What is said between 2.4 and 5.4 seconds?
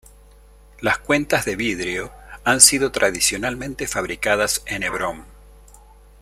han sido tradicionalmente fabricadas en Hebrón.